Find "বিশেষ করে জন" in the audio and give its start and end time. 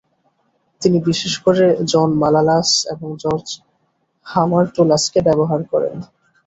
1.05-2.09